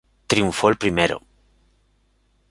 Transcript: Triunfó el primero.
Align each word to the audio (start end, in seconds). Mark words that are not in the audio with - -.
Triunfó 0.25 0.69
el 0.69 0.77
primero. 0.77 1.21